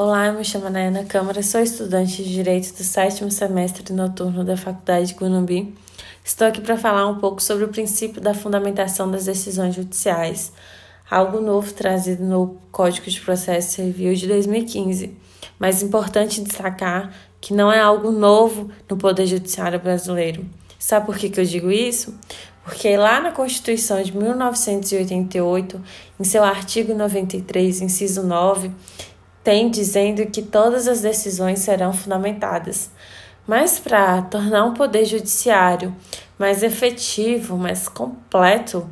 Olá, 0.00 0.28
eu 0.28 0.34
me 0.34 0.44
chamo 0.44 0.70
Nayana 0.70 1.02
Câmara, 1.02 1.42
sou 1.42 1.60
estudante 1.60 2.22
de 2.22 2.32
Direito 2.32 2.72
do 2.72 2.84
sétimo 2.84 3.32
semestre 3.32 3.92
noturno 3.92 4.44
da 4.44 4.56
Faculdade 4.56 5.12
de. 5.12 5.74
Estou 6.24 6.46
aqui 6.46 6.60
para 6.60 6.78
falar 6.78 7.08
um 7.08 7.18
pouco 7.18 7.42
sobre 7.42 7.64
o 7.64 7.68
princípio 7.68 8.20
da 8.20 8.32
fundamentação 8.32 9.10
das 9.10 9.24
decisões 9.24 9.74
judiciais, 9.74 10.52
algo 11.10 11.40
novo 11.40 11.74
trazido 11.74 12.22
no 12.22 12.60
Código 12.70 13.10
de 13.10 13.20
Processo 13.20 13.72
Civil 13.72 14.14
de 14.14 14.28
2015. 14.28 15.16
Mas 15.58 15.82
é 15.82 15.86
importante 15.86 16.42
destacar 16.42 17.12
que 17.40 17.52
não 17.52 17.72
é 17.72 17.80
algo 17.80 18.12
novo 18.12 18.70
no 18.88 18.96
Poder 18.96 19.26
Judiciário 19.26 19.80
brasileiro. 19.80 20.46
Sabe 20.78 21.06
por 21.06 21.18
que, 21.18 21.28
que 21.28 21.40
eu 21.40 21.44
digo 21.44 21.72
isso? 21.72 22.16
Porque 22.62 22.96
lá 22.96 23.18
na 23.18 23.32
Constituição 23.32 24.00
de 24.00 24.16
1988, 24.16 25.82
em 26.20 26.22
seu 26.22 26.44
artigo 26.44 26.94
93, 26.94 27.80
inciso 27.80 28.22
9, 28.22 28.70
tem 29.48 29.70
dizendo 29.70 30.26
que 30.26 30.42
todas 30.42 30.86
as 30.86 31.00
decisões 31.00 31.60
serão 31.60 31.90
fundamentadas. 31.90 32.90
Mas 33.46 33.78
para 33.78 34.20
tornar 34.20 34.66
um 34.66 34.74
poder 34.74 35.06
judiciário 35.06 35.96
mais 36.38 36.62
efetivo, 36.62 37.56
mais 37.56 37.88
completo, 37.88 38.86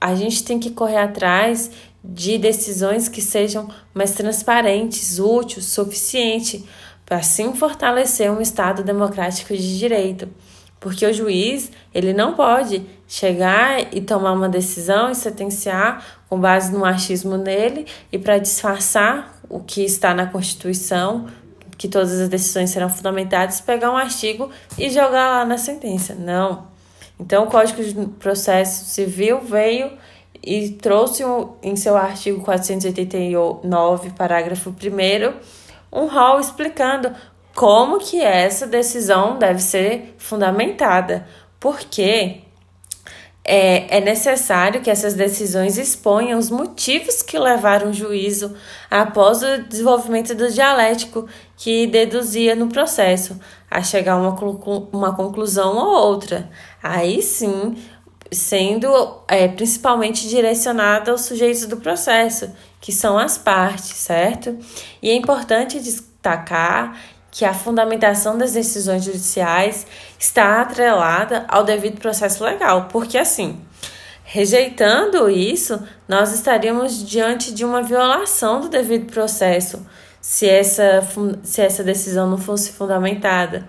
a 0.00 0.14
gente 0.14 0.42
tem 0.42 0.58
que 0.58 0.70
correr 0.70 0.96
atrás 0.96 1.70
de 2.02 2.38
decisões 2.38 3.10
que 3.10 3.20
sejam 3.20 3.68
mais 3.92 4.12
transparentes, 4.12 5.18
úteis, 5.18 5.66
suficiente 5.66 6.64
para 7.04 7.18
assim 7.18 7.52
fortalecer 7.52 8.32
um 8.32 8.40
Estado 8.40 8.82
democrático 8.82 9.54
de 9.54 9.78
direito. 9.78 10.30
Porque 10.80 11.04
o 11.04 11.12
juiz, 11.12 11.70
ele 11.92 12.14
não 12.14 12.32
pode 12.32 12.86
chegar 13.06 13.94
e 13.94 14.00
tomar 14.00 14.32
uma 14.32 14.48
decisão 14.48 15.10
e 15.10 15.14
sentenciar 15.14 16.22
com 16.26 16.40
base 16.40 16.72
no 16.72 16.86
achismo 16.86 17.36
nele 17.36 17.84
e 18.10 18.18
para 18.18 18.38
disfarçar 18.38 19.37
o 19.48 19.60
que 19.60 19.84
está 19.84 20.14
na 20.14 20.26
Constituição, 20.26 21.26
que 21.76 21.88
todas 21.88 22.20
as 22.20 22.28
decisões 22.28 22.70
serão 22.70 22.88
fundamentadas, 22.88 23.60
pegar 23.60 23.90
um 23.90 23.96
artigo 23.96 24.50
e 24.76 24.90
jogar 24.90 25.28
lá 25.28 25.44
na 25.44 25.56
sentença. 25.56 26.14
Não. 26.14 26.66
Então, 27.18 27.44
o 27.44 27.46
Código 27.46 27.82
de 27.82 27.94
Processo 28.18 28.84
Civil 28.86 29.40
veio 29.40 29.90
e 30.42 30.70
trouxe 30.70 31.24
em 31.62 31.74
seu 31.76 31.96
artigo 31.96 32.42
489, 32.42 34.10
parágrafo 34.10 34.70
1 34.70 35.58
um 35.90 36.06
rol 36.06 36.38
explicando 36.38 37.12
como 37.54 37.98
que 37.98 38.20
essa 38.20 38.66
decisão 38.66 39.38
deve 39.38 39.60
ser 39.60 40.14
fundamentada, 40.18 41.26
porque 41.58 42.42
é, 43.50 43.96
é 43.96 44.00
necessário 44.02 44.82
que 44.82 44.90
essas 44.90 45.14
decisões 45.14 45.78
exponham 45.78 46.38
os 46.38 46.50
motivos 46.50 47.22
que 47.22 47.38
levaram 47.38 47.88
o 47.88 47.94
juízo 47.94 48.54
após 48.90 49.42
o 49.42 49.62
desenvolvimento 49.62 50.34
do 50.34 50.50
dialético 50.50 51.26
que 51.56 51.86
deduzia 51.86 52.54
no 52.54 52.68
processo 52.68 53.40
a 53.70 53.82
chegar 53.82 54.12
a 54.12 54.16
uma, 54.18 54.36
uma 54.92 55.16
conclusão 55.16 55.78
ou 55.78 56.10
outra. 56.10 56.50
Aí 56.82 57.22
sim, 57.22 57.74
sendo 58.30 59.22
é, 59.26 59.48
principalmente 59.48 60.28
direcionada 60.28 61.10
aos 61.10 61.22
sujeitos 61.22 61.64
do 61.64 61.78
processo, 61.78 62.52
que 62.78 62.92
são 62.92 63.16
as 63.16 63.38
partes, 63.38 63.96
certo? 63.96 64.58
E 65.02 65.08
é 65.08 65.14
importante 65.14 65.80
destacar 65.80 66.98
que 67.30 67.44
a 67.44 67.52
fundamentação 67.52 68.38
das 68.38 68.52
decisões 68.52 69.04
judiciais 69.04 69.86
está 70.18 70.60
atrelada 70.60 71.44
ao 71.48 71.64
devido 71.64 72.00
processo 72.00 72.42
legal, 72.42 72.88
porque 72.90 73.18
assim, 73.18 73.60
rejeitando 74.24 75.28
isso, 75.28 75.82
nós 76.06 76.32
estaríamos 76.32 77.06
diante 77.06 77.52
de 77.52 77.64
uma 77.64 77.82
violação 77.82 78.60
do 78.60 78.68
devido 78.68 79.12
processo 79.12 79.86
se 80.20 80.46
essa, 80.46 81.06
se 81.42 81.60
essa 81.62 81.82
decisão 81.82 82.28
não 82.28 82.38
fosse 82.38 82.72
fundamentada. 82.72 83.68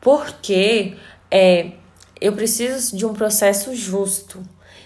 Porque 0.00 0.96
é, 1.30 1.72
eu 2.20 2.32
preciso 2.32 2.96
de 2.96 3.06
um 3.06 3.12
processo 3.12 3.74
justo. 3.74 4.42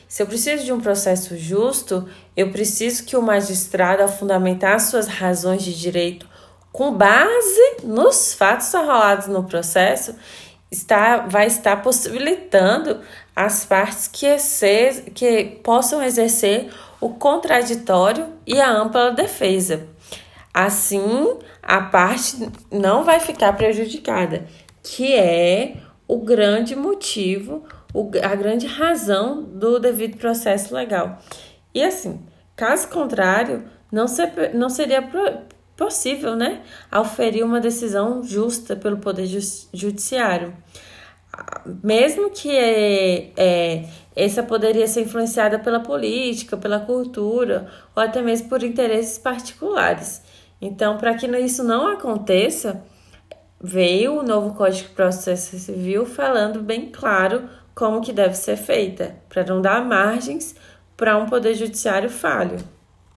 Se 0.07 0.23
eu 0.23 0.27
preciso 0.27 0.65
de 0.65 0.73
um 0.73 0.81
processo 0.81 1.37
justo, 1.37 2.09
eu 2.37 2.51
preciso 2.51 3.05
que 3.05 3.17
o 3.17 3.23
magistrado, 3.23 4.03
ao 4.03 4.09
fundamentar 4.09 4.81
suas 4.81 5.07
razões 5.07 5.63
de 5.63 5.79
direito 5.79 6.29
com 6.73 6.93
base 6.93 7.77
nos 7.83 8.34
fatos 8.34 8.75
arrolados 8.75 9.27
no 9.27 9.45
processo, 9.45 10.15
está, 10.71 11.19
vai 11.19 11.47
estar 11.47 11.83
possibilitando 11.83 13.01
as 13.34 13.65
partes 13.65 14.09
que, 14.09 14.27
exer, 14.27 15.11
que 15.12 15.61
possam 15.62 16.03
exercer 16.03 16.71
o 17.01 17.11
contraditório 17.11 18.27
e 18.47 18.61
a 18.61 18.71
ampla 18.71 19.11
defesa. 19.11 19.87
Assim, 20.53 21.39
a 21.62 21.81
parte 21.83 22.51
não 22.71 23.05
vai 23.05 23.21
ficar 23.21 23.53
prejudicada, 23.53 24.47
que 24.83 25.15
é 25.15 25.77
o 26.06 26.19
grande 26.19 26.75
motivo, 26.75 27.65
a 28.23 28.35
grande 28.35 28.67
razão 28.67 29.43
do 29.43 29.79
devido 29.79 30.17
processo 30.17 30.75
legal. 30.75 31.19
E 31.75 31.83
assim, 31.83 32.21
caso 32.56 32.89
contrário, 32.89 33.65
não, 33.93 34.09
ser, 34.09 34.53
não 34.55 34.69
seria 34.69 35.03
possível, 35.78 36.34
né, 36.34 36.61
auferir 36.91 37.44
uma 37.44 37.61
decisão 37.61 38.25
justa 38.25 38.75
pelo 38.75 38.99
Poder 38.99 39.27
Judiciário. 39.72 40.53
Mesmo 41.84 42.31
que 42.31 42.50
é, 42.50 43.33
é, 43.37 43.84
essa 44.17 44.43
poderia 44.43 44.88
ser 44.88 45.03
influenciada 45.03 45.56
pela 45.56 45.78
política, 45.78 46.56
pela 46.56 46.81
cultura 46.81 47.69
ou 47.94 48.03
até 48.03 48.21
mesmo 48.21 48.49
por 48.49 48.65
interesses 48.65 49.19
particulares. 49.19 50.21
Então, 50.61 50.99
para 50.99 51.15
que 51.15 51.28
isso 51.38 51.62
não 51.62 51.87
aconteça, 51.87 52.83
veio 53.61 54.19
o 54.19 54.22
novo 54.25 54.55
Código 54.56 54.88
de 54.88 54.94
Processo 54.94 55.56
Civil 55.56 56.05
falando 56.05 56.61
bem 56.61 56.91
claro 56.91 57.49
como 57.72 58.00
que 58.00 58.12
deve 58.12 58.34
ser 58.34 58.56
feita, 58.56 59.15
para 59.28 59.44
não 59.44 59.62
dar 59.62 59.84
margens 59.84 60.56
para 60.97 61.17
um 61.17 61.27
poder 61.27 61.55
judiciário 61.55 62.11
falho. 62.11 62.59